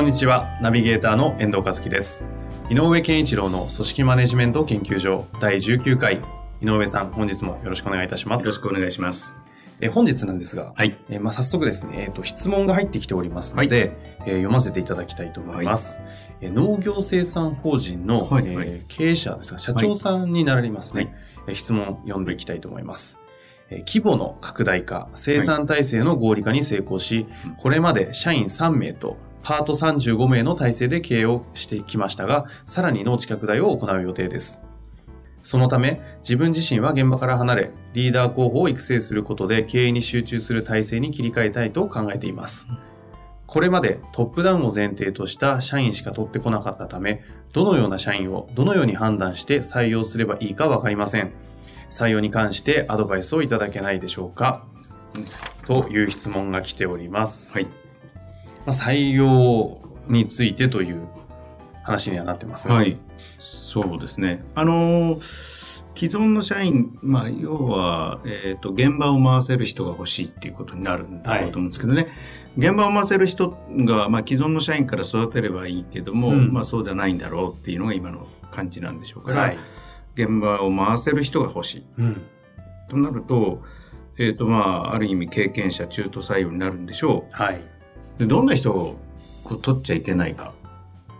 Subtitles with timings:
[0.00, 0.58] こんにちは。
[0.62, 2.24] ナビゲーターの遠藤和樹です。
[2.70, 6.22] 井上健一郎の組織マネジメント研究所第19回。
[6.62, 8.46] 井上さん本日もよろしくお願いいたします。
[8.46, 9.30] よろしくお願いします。
[9.78, 10.96] え本日なんですが、はい。
[11.10, 16.00] えーまあ、早速ですね、えーと、質問が入ってきておりますので、えー読ませていただきたいと思います。
[16.40, 18.56] えー農業生産法人の、はい。
[18.56, 18.68] はい。
[18.68, 21.14] えー経営者ですが、社長さんになられますね、はい。
[21.48, 23.18] えー質問を読んでいきたいと思います。
[23.68, 27.54] えー規模の拡大化、生産体制の合理化に成功し、うん。
[27.56, 34.60] これまで社員3名とパート35名の体制で経営をしてきましたが、さらに農地拡大を行う予定です。
[35.42, 42.66] そのため、自分自身は現場から離れ、リーダー候補を育成することで経営に集中する体制に切り替えたいと考えています。
[43.46, 51.32] これまでトップダウンを前提とした社員しか取ってこなかったため、どのような社員をどのように判断して採用すればいいかわかりません。
[51.90, 54.64] 採用に関してアドバイスをいただけないでしょうか
[55.66, 57.52] という質問が来ております。
[57.52, 57.66] はい
[58.66, 61.06] まあ、採用についてという
[61.82, 62.74] 話にはなってますね。
[62.74, 62.98] はい
[63.38, 65.60] そうですねあのー
[66.00, 72.06] 既存の社員、まあ、要は、えー、と現場を回せる人が欲しいっていうことになるんだろうと思うんですけどね、
[72.56, 79.58] 現場を回せる人が、まあ、既存の社員から育てればいいけども、うんまあ、そうではないんだろうっていうのが今の感じなんでしょうから、はい。
[80.14, 82.22] 現場を回せる人が欲しいうん。
[82.88, 83.62] となると,、
[84.16, 87.60] えーとまあ、ある意味経験者中途採用になるんでしょはい。
[88.24, 88.96] うでどんな人を
[89.44, 90.52] こう取っちゃいけないか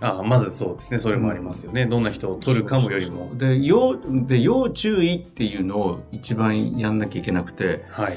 [0.00, 0.98] ああまずそうですね。
[0.98, 1.84] それもありますよね。
[1.84, 3.36] どんな人を取るかもよりも。
[3.36, 8.16] で要で要注意っていうのを一番やんなきゃいけなくてはい。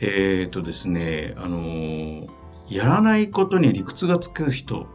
[0.00, 2.28] えっ、とですねあのー
[2.68, 4.86] やらないことに理屈がつく人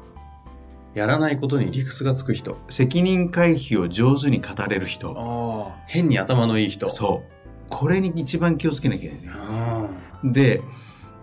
[0.96, 2.58] やらないことに理屈がつく人。
[2.70, 5.84] 責任回避を上手に語れる人ああ。
[5.88, 6.90] 変に頭のいい人。
[6.90, 7.38] そう
[7.70, 9.88] これに一番気をつけなきゃいけないあ
[10.24, 10.62] で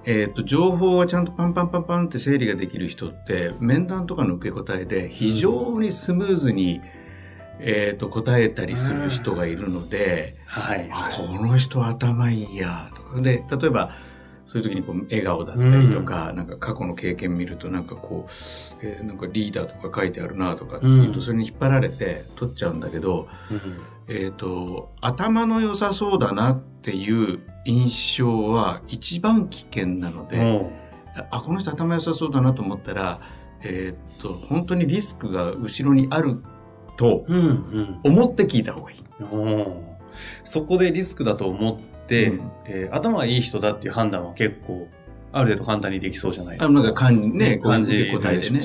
[0.07, 6.83] えー、と情報がちゃんとパンパンパンパンって整理ができる人って面談とかの受け答えで非常にスムーズに、
[7.59, 10.61] えー、と答えたりする人がいるので、あ。
[10.61, 10.89] はい。
[10.93, 13.97] あこの人頭いいやとかで例えば
[14.55, 23.27] そういう時にこう笑顔だったりとか、なんか過去の経験見るとなんかこう、えーなんかリーダーとか書いてあるなとかっていうと、うんそれに引っ張られて取っちゃうんだけど、
[24.07, 30.71] えっ、と頭の良さそうだなっていう印象は一番危険なので、も
[31.33, 33.21] あこの人頭良さそうだなと思ったら、
[33.65, 36.41] えっ、と本当にリスクが後ろにある
[36.97, 37.35] とう。
[37.35, 38.01] うんうん。
[38.05, 39.05] 思って聞いた方がいい。
[39.21, 39.95] おー
[40.45, 42.51] そこでリスクだと思って、うん。
[42.67, 44.89] えー頭がいい人だっていう判断は結構、
[45.33, 46.65] ある程度簡単にできそうじゃないですか。
[46.67, 48.63] あのなんか感じね、感じ答えでね。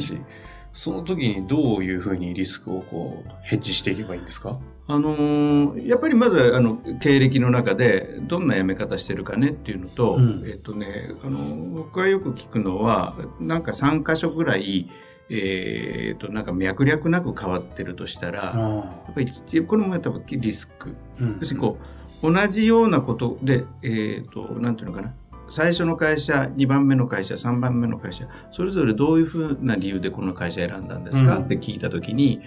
[0.72, 4.60] その時にどういうふうにリスクをこう、ヘッジしていけばいいんですか？
[4.88, 10.44] あのーやっぱりまずあの経歴の中でどんな辞め方してるかねっていうのと、うん。
[10.46, 11.40] えっとね、あの
[11.76, 14.90] 僕がよく聞くのはなんか3箇所ぐらい、
[15.32, 20.96] えっとなんか脈略なく変わってるとしたら、やっぱりこれも多分リスク。
[21.20, 21.38] うん。
[21.40, 21.86] 要するにこう
[22.22, 25.14] 同じようなことで、えっとなんていうのかな
[25.50, 32.42] 最初の会社2番目の会社3番目の会社それぞれどういうふうな理由でこの会社選んだんですか、うんって聞いた時に、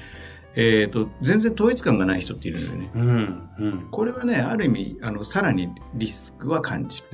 [0.54, 2.90] えっと全然統一感がない人っているのよね。
[2.94, 3.50] うん。
[3.58, 3.88] うん。
[3.90, 7.04] これはねある意味あのさらにリスクは感じる。
[7.06, 7.08] っ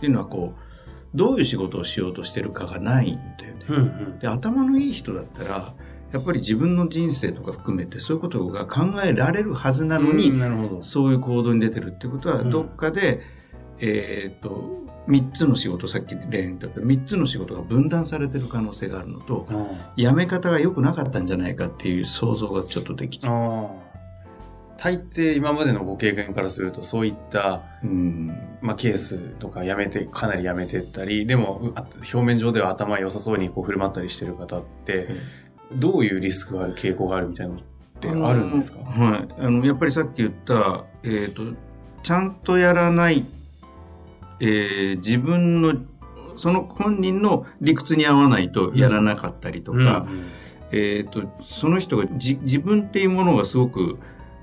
[0.00, 3.64] ていうのはこうどういう仕事をしようとしてるかがないんだよね。
[3.68, 3.80] うんう
[4.14, 4.18] ん。
[4.18, 5.74] で頭のいい人だったら
[6.12, 10.78] やっぱり自分の人生とか含めてそういうことが考えられるはずなのに、うん。
[10.82, 13.22] そういう行動に出てるってことはうんどっかで、
[13.80, 23.34] えっと3つの仕事さっき例にとって3つの仕事が分断されてる可能性があるのとあ辞め方が良くなかったんじゃないかっていう想像がちょっとできちゃう。
[23.34, 23.92] あ。
[24.82, 31.72] 大抵今までのご経験からするとそういった、うんまあ、ケースとかやめてかなりやめてったりでも
[32.12, 35.08] 表面上では頭良さそうにこう振る舞ったりしてる方って
[35.76, 37.62] どういうリスクがある傾向があるみたいなのっ
[38.00, 39.28] てあるんですか、はい。
[39.38, 41.42] あの、やっぱりさっき言った、えっ、と、
[42.02, 43.24] ちゃんとやらない、
[44.40, 45.74] えー自分の、
[46.36, 50.06] その本人の理屈に合わないとやらなかったりとか、
[50.72, 53.98] えっ、と、その人がじ自分っていうものがすごく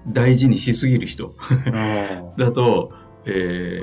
[0.07, 1.35] 大事にしすぎる人
[2.37, 2.93] だと、
[3.25, 3.81] え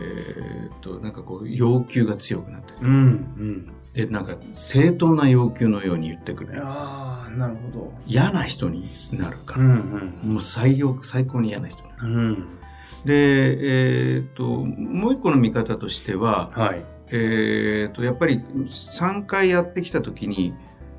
[0.74, 2.80] っ、と、なんかこう、要求が強くなったり。
[2.82, 2.94] うんう
[3.42, 6.60] んで、なんか正当な要求のように言ってくる。
[6.62, 7.92] ああ、なるほど。
[8.06, 12.02] 嫌な人になるから、うんもう最悪、最高に嫌な人になる。
[12.02, 12.14] うん。
[12.14, 12.46] うん。
[13.06, 16.84] で、えっ、と、もう一個の見方としては、はい。
[17.10, 20.52] えっ、と、やっぱり3回やってきたときに、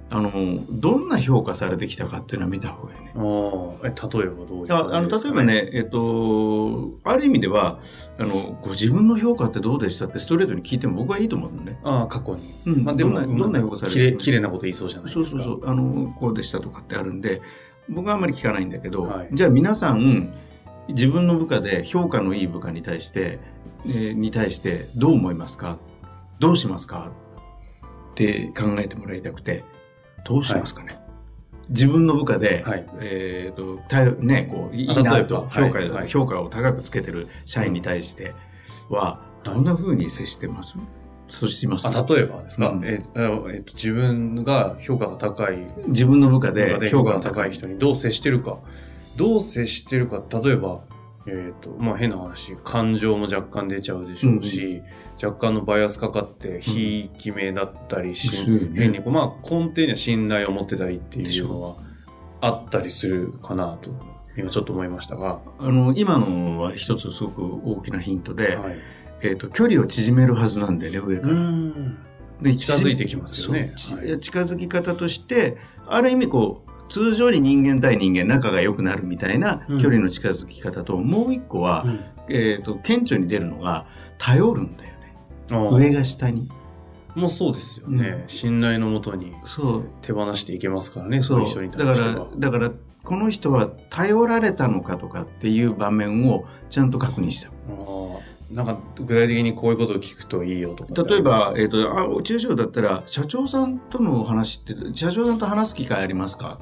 [0.09, 0.31] あの、
[0.69, 3.11] どんな評価されてきたかっていうのは見た方がいいね。
[3.15, 7.79] ああ、え、例えばどういうああの例えば、ね、えっと、ある意味では
[8.17, 11.77] あの、ご自分の評価ってどうでしたってストレートに聞いても僕はいいと思うのね。
[11.83, 12.43] ああ、過去に。
[12.67, 15.29] うんまあでも、どんなどんな評価されきれるきれいなこと言いそうじゃないですか。
[15.29, 17.41] そうそうそう、あの、こうでしたとかってあるんで、
[17.89, 20.33] 僕はあんまり聞かないんだけど、はいじゃあ皆さん、
[20.87, 23.39] 自分の部下で評価のいい部下に対して、
[23.85, 25.79] えーに対してどう思いますか？
[26.39, 27.11] どうしますか？
[28.11, 29.63] って考えてもらいたくて、
[30.27, 30.99] どうしますかね、
[31.69, 32.85] 自分の部下で、はい。
[32.99, 35.89] えっ、と、たよね、こう、いいなと評価、はい。
[35.89, 36.07] はい。
[36.09, 38.35] 評価を高くつけてる社員に対して
[38.89, 40.75] は、どんな風に接してます？
[41.29, 42.85] そうしますあ例えばですか、うん。
[42.85, 48.59] ええっと、自分が評価が高い、自分の部下評で評価が高い人にどう接してるか。
[49.17, 50.81] どう接してるか、例えば、
[51.27, 54.81] えっ、と、まあ変な話、感情も若干出ちゃうでしょうし、
[55.21, 61.75] 若干のバイアスかかって、ひいき目だったりし、そうよね変にこう、まあ根底には信頼を持ってたりっていうのは
[62.41, 63.91] あったりするかなと、
[64.37, 68.77] 今ちょっと思いましたが、あの、今のは一つすごく大きなヒントで、はい。
[69.21, 71.33] えっ、と、距離を縮めるはずなんでね、上から。
[71.33, 71.97] ん。
[72.41, 75.57] で近づいてきますよねはい近づき方として、
[75.87, 81.85] ある意味こう、通常に人間対人間仲が良くなるみたいなうん距離の近づき方と、もう一個は、
[82.29, 83.85] えっ、と、顕著に出るのが、
[84.17, 84.89] 頼るんだよ
[85.69, 85.77] ね。
[85.77, 86.49] 上が下に。
[87.15, 88.25] もうそうですよね。
[88.27, 89.33] う信頼のもとに。
[90.01, 92.71] 手放していけますからね、そそうういう人にだからだから、
[93.03, 97.51] この人は頼られたのかとかっていう場面をちゃんと確認した。
[98.51, 106.59] なんか具体的にこういうことを聞くといいよとか例えば、えっ、と、あ、中小だったら、社長さんとのお話って、社長さんと話す機会ありますか、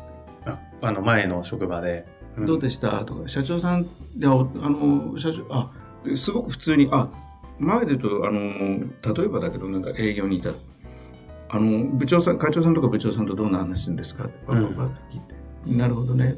[0.81, 2.06] ああの前の職場で。
[2.39, 2.45] ん。
[2.45, 3.06] どうでした？
[3.06, 3.86] とか、社長さん、
[4.16, 4.36] でああ
[4.69, 5.72] の、社長、あ、
[6.04, 7.10] ですごく普通に、あ、
[7.60, 10.51] 前で言うと、あの、例えばだけど、なんか営業にいた、
[11.50, 14.25] あの、部長さん、課長さんとか部長さんとどんな話するんですか？
[14.25, 15.19] って、って聞い
[15.72, 16.38] て、なるほどね。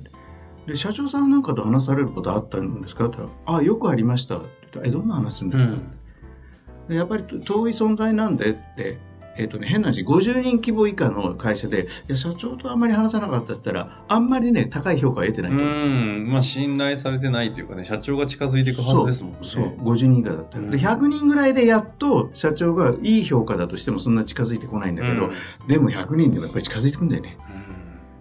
[0.68, 3.08] で、社長さんなんかと話されることあったんですか？
[3.08, 4.38] って言ったら、あ、よくありました。
[4.38, 6.88] って言ったらえ、どんな話するんですか、うん。
[6.90, 9.00] でやっぱり遠い存在なんでって、
[9.38, 15.76] えっ、とね、変な話、50人規模以下の会社で、いや、社長とあんまり話さなかったったら、あんまりね、高い評価を得てないと思う。
[15.76, 19.38] うん、まあ信頼されてないというかね、社長が近づいていくはずですもんね。
[19.44, 20.70] そう、そう50人以下だったら。
[20.70, 25.32] で、100人ぐらいでやっと社長がいい評価だとしてもそんな近づいてこないんだけど、うん
[25.68, 27.38] でも100人でもやっぱり近づいてくんだよね。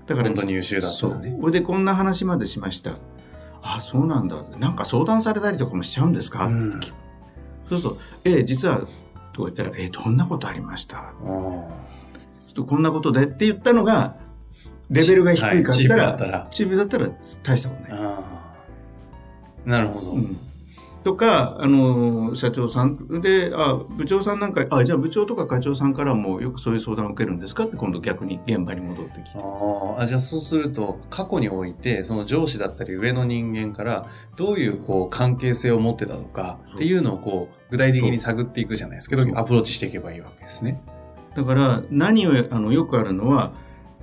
[0.07, 1.11] だから、本当に優秀だったそう。
[1.13, 1.37] らね。
[1.41, 2.99] これでこんな話までしました。
[3.63, 4.37] あ、そうなんだ。
[4.59, 6.81] なんか相談されたりとかもしちゃうんですか、うん
[7.69, 8.87] そうすると、ええ実は、
[9.37, 10.97] とか言ったら、ええどんなことありました？
[10.99, 11.69] あちょ
[12.51, 14.17] っとこんなことでって言ったのが、
[14.89, 15.77] レベルが低いかっ
[16.17, 17.09] たら、チープだったら
[17.43, 18.01] 大したことない。
[19.67, 20.13] なるほど。
[20.13, 20.39] うん
[21.07, 23.21] とか、あの、社長さん。
[23.23, 29.39] で、あ、部長さんなんか、あ、じゃあ部長とか課長さんからもよくそういう相談を受けるんですかって今度逆に現場に戻ってきて。
[29.39, 34.07] ああじゃあそうすると過去においてその上司だったり上の人間から
[34.37, 40.83] どういうこう関係性を持ってたとかっていうのをこう具体的に探っていくじゃないですけどアプローチしていけばいいわけですね。
[41.37, 43.53] だから、何を、あの、よくあるのは、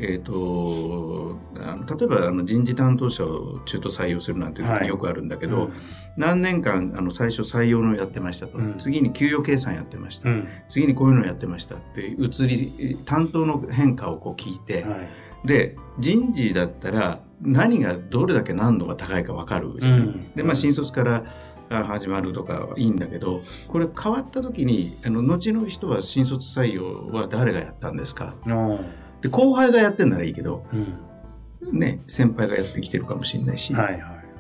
[0.04, 4.88] えっ、と、例えばあの人事担当者を中途採用するなんていうのがはい。
[4.88, 5.72] よくあるんだけけど、
[6.16, 8.76] 何年間あの最初採用のやってましたと、うん。
[8.78, 10.48] 次に給与計算やってました、うん。
[10.70, 15.10] 次にこういうのやってましたって移り担当の変化をこう聞いて、はい。
[15.46, 20.32] で人事だったら何がどれだけ難度が高いか分かるじゃない、うん。
[20.34, 21.26] でまあ新卒から
[21.70, 28.36] あ始まるとかはいいんだけどこれ変わった時にあの後の人は新卒採用は誰がやったんですか？
[28.46, 31.80] あーで後輩がやってんならいいけどうん。
[31.80, 34.00] ね先輩がやってきてるかもしれないし、はいは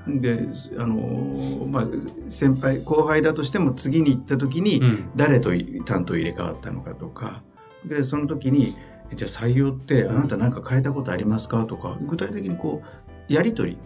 [0.09, 0.19] い。
[0.19, 0.45] で
[0.77, 1.87] あのまあ
[2.27, 5.09] 先輩後輩だとしても次に行った時に、うん。
[5.15, 5.49] 誰と
[5.85, 7.41] 担当入れ替わったのかとか。
[7.85, 8.75] でその時に
[9.15, 11.65] じゃあ採用ってあなた何か変えたことありますか？
[11.65, 12.81] とか具体的にこ
[13.29, 13.77] うやり取り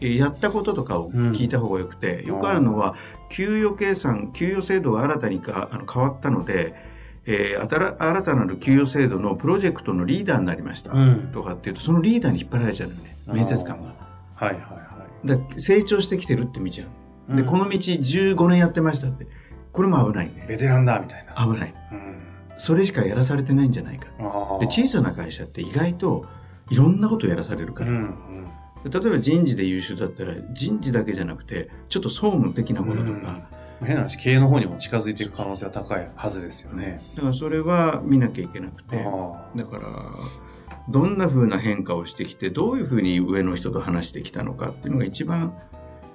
[0.00, 2.96] えーやったこととかを聞いた方がよくて、よくあるのは
[3.30, 6.74] 給与計算給与制度が新たにかあの変わったので、
[7.26, 13.94] えー新新たなる給与制度のプロジェクトのリーダーになりました、うんとかっていうとそのリーダーに引っ張られちゃうのよね面接官が。
[14.34, 14.82] はいはいは
[15.24, 16.84] だから成長してきてるって見ちゃ
[17.28, 17.34] う。
[17.34, 17.36] い。
[17.36, 19.26] で、この道15年やってましたって。
[19.72, 20.44] これも危ないね。
[20.48, 21.44] ベテランだみたいな。
[21.44, 21.74] 危ない。
[21.92, 22.02] うん
[22.58, 24.06] それしかやらされてないんじゃないか。
[24.60, 26.26] で、小さな会社って意外と
[26.70, 27.90] いろんなことやらされるから。
[27.90, 28.48] うんうん
[28.84, 33.48] で例えば人事で優秀だったら人事だけじゃなくて、ちょっと総務的なこととか、
[33.84, 37.00] 変な話、経営の方にも近づいていく可能性は高いはずですよね。
[37.16, 38.96] だからそれは見なきゃいけなくて。
[39.04, 39.88] あだから
[40.88, 45.54] どんな風な変化をしてきてどういう風に上の人と話してきたのかっていうのが一番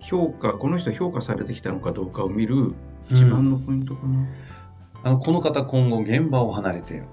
[0.02, 2.74] 評価この人評価されてきたのかどうかを見る
[3.10, 4.28] 一番のポイントかな。
[5.04, 7.04] あのこの方今後現場を離れて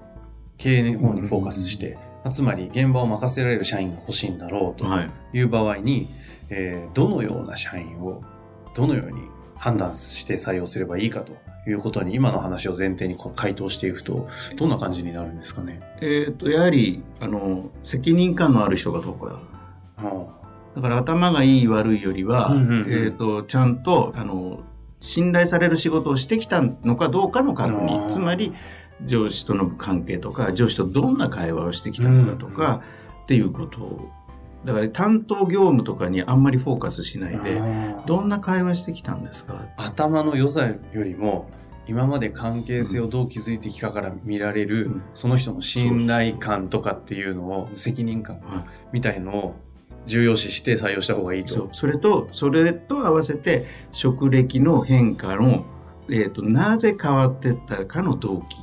[0.57, 5.09] 経営の方にフォーカスして、まあつまり現場を任せられる社員が欲しいんだろうとはい。
[5.33, 6.07] いう場合に、
[6.49, 8.21] えーどのような社員を
[8.73, 9.21] どのように
[9.55, 11.33] 判断して採用すればいいかと
[11.67, 15.81] いうことに今の話を前提に回答していくとどんな感じになるんですかね？
[16.01, 19.39] えー、とやはりあの責任感のある人がどうか
[19.97, 20.25] あ
[20.75, 22.91] だから頭がいい悪いよりは、うんうんうん。
[22.91, 24.59] えー、とちゃんとあの
[24.99, 28.07] 信頼される仕事をしてきたのかどうかの確認。
[28.07, 28.53] つまり
[29.03, 32.81] 上司との関係とか上司とどんな会話をしてきたのかとか、
[33.23, 34.09] っていうことを
[34.65, 39.67] だから担当業務とかにあんまりフォーカスしないであどんな会話してきたんですか？
[39.77, 41.49] 頭の良さよりも
[41.87, 45.01] 今まで関係性をどう築いてきたから見られる、うん。
[45.13, 49.55] その人の信頼感とかっていうのを責任感はいみたいのを
[50.07, 51.69] 重要視して採用した方がいいと。
[51.71, 55.65] それとそれと合わせて職歴の変化の、
[56.09, 58.57] えー、となぜ変わってったかの動機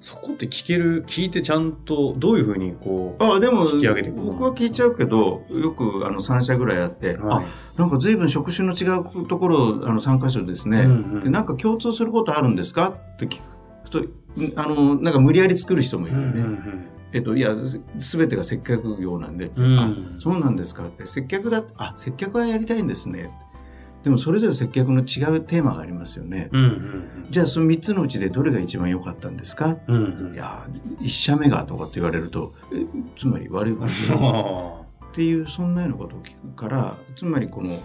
[0.00, 4.24] そこって聞ける、聞いてちゃんとどういうふうにこう、あでも引き上げていくの？
[4.32, 7.44] 僕は聞いちゃうけどよくあの3社ぐらいあって、はい。
[7.44, 11.24] あなんか随分職種の違うところあの3箇所ですね、うんうん。
[11.24, 12.90] でなんか共通することあるんですか？
[12.90, 13.40] って聞
[13.84, 14.08] くとん
[14.56, 16.58] あのなんか無理やり作る人もいるよね、
[17.12, 17.54] えっと、いや
[17.98, 19.78] すべてが接客業なんで、うん。
[19.78, 20.86] あそうなんですか？
[20.86, 23.30] って接客だあ接客はやりたいんですね
[24.04, 29.78] でもそれぞれ接客の違うテーマがありますよね、うんうんじゃあその3つのうちでどれが一番良かったんですか？
[29.88, 30.26] うんうん。
[30.28, 30.64] うんいや
[31.00, 32.86] 1社目がとかって言われるとえ
[33.18, 33.74] つまり悪い。
[33.74, 37.80] ことじゃないあっていうそんなようなことを聞くからつまりこの、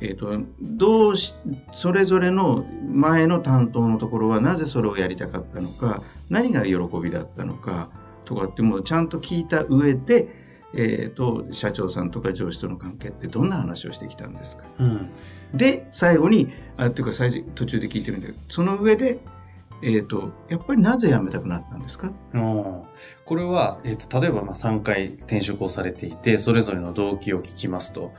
[0.00, 1.34] えー、とどうし
[1.74, 7.90] それぞれの前の担当のところはなぜそれをやりたかったのか何が喜びだったのか
[8.24, 10.37] とかってもうちゃんと聞いた上で、
[10.74, 14.64] えー、と社長さんとか上司との関係ってどんな話をしてきたんですか？
[14.78, 15.10] ーうん。
[15.54, 19.18] で最後にあっていうか最初途中で聞いてるんだけどその上で、
[19.82, 22.12] えー、とやっぱりなぜ辞めたくなったんですか？
[22.34, 22.82] うん。
[23.24, 28.12] これは、えー、と例えばまあ3回転職をされていてそれぞれの動機を聞きますと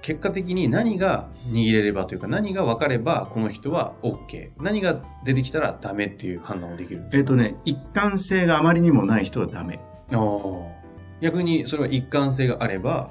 [0.00, 7.18] 結果的に何が握れればというか何が分かればこの人は OK 何が出てきたらダメっていう判断をできるんですか？
[7.18, 9.78] えっ、とね一貫性があまりにもない人はダメ。
[10.12, 10.79] あー
[11.20, 13.10] 逆にそれは一貫性があれば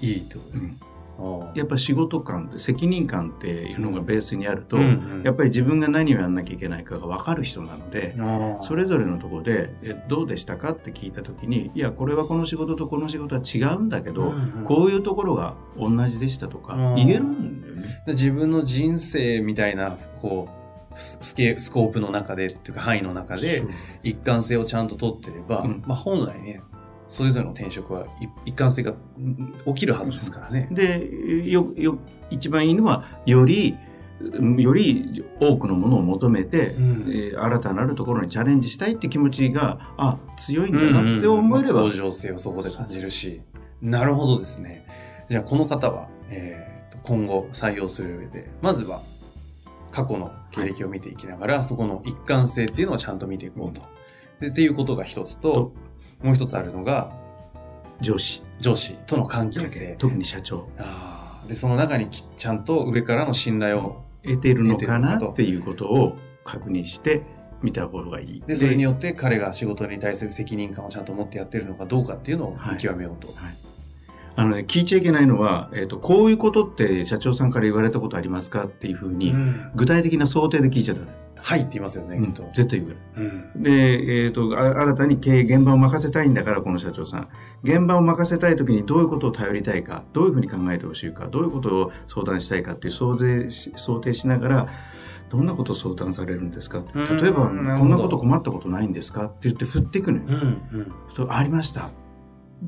[0.00, 0.62] いいってことです。
[0.64, 0.76] ね。
[1.18, 5.22] あーやっぱ仕事感って責任感っていうのがベースにあると、うんうん。
[5.22, 8.16] やっぱり自分が何をやんなきゃいけないかが分かる人なので、
[8.62, 14.64] それぞれのところでえ「どうでしたか?」って聞いた時に「いやこれはこの仕事とこの仕事は違うんだけど、うんうん。
[14.64, 17.82] こういうところが同じでした」とかうん言えるんだよね。
[18.06, 23.62] で自分の人生みたいなこうススケスコープの中でっていうか範囲の中で
[24.02, 25.82] 一貫性をちゃんと取ってれば、うん。
[25.86, 26.62] まあ本来ね
[27.10, 30.68] それぞれの転職はい一貫性がうん起きるはずですからね。
[30.70, 31.98] でよよ
[32.30, 33.76] 一番いいのはより
[34.58, 36.84] より多くのものを求めて、うん。
[37.08, 43.40] えー新たなるところにチャレンジしたいって気持ちがあ強いんだなって思えれば、向上性をそこで感じるし。
[43.80, 44.86] なるほどですね。
[45.28, 49.00] じゃあこの方は、えーと今後採用する上でまずは
[49.90, 53.82] 過去の経歴を見ていきながら、そこの一貫性っていうのをちゃんと見ていこうと。
[54.38, 55.72] でっていうことが一つと
[56.22, 57.12] もう一つあるのが
[58.00, 59.96] 上司上司との関係性。
[59.98, 67.22] 特に社長あーでその中にきちゃんと上からの信頼を得てるのかなっていうことを確認して
[67.62, 68.42] 見た方がいい。
[68.46, 73.28] でそれによって彼が仕事に対する責任感をちゃんと持ってやってるのかどうかっていうのを見極めようと。
[74.36, 81.06] あのね、聞いちゃいけないのは、えっ、と、こういうことって社長さんから言われたことありますかっていうふうに、うん具体的な想定で聞いちゃダメ。
[81.42, 82.42] はいって言いますよね、うんきっと。
[82.54, 82.96] 絶対言う。
[83.16, 87.28] うんで、えっ、と、あ新たに経営、現場を任せたいんだから、この社長さん。
[87.62, 94.68] 現場を任せたい時にどういうことを頼りたいか、どういうふうに考えてほしいか、どういうことを相談したいかっていう想定し想定しながら、
[95.30, 96.82] どんなことを相談されるんですか？
[96.94, 99.26] うん例えば、こんなこと困ったことないんですか？
[99.26, 100.24] って言って振っていくのよ。
[100.28, 100.78] うん
[101.20, 101.90] うんありました。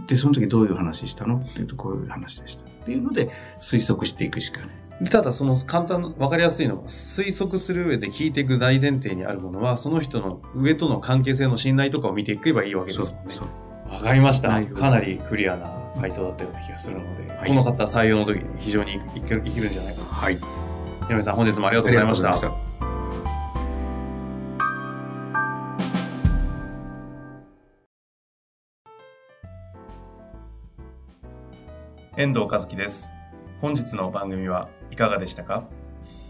[0.06, 1.36] で、その時どういう話したの？
[1.38, 2.64] って言うと、こういう話でした。
[2.64, 4.68] っていうので、推測していくしかない。
[5.02, 13.34] でただその簡単な分かりやすいのが推測する上で聞いていく大前提にあるものはその人の上との関係性の信頼とかを見ていけばいいわけですもんね。
[13.90, 14.64] わかりました。
[14.64, 17.48] かなりクリアな回答だったような気がするので、はい。
[17.48, 20.68] この方採用の時に非常にいけるいけるんじゃないかと思います。
[21.10, 22.72] 井上さん本日もありがとうございました。
[32.16, 33.08] 遠藤和樹です
[33.62, 35.68] 本日の番組はいかがでしたか？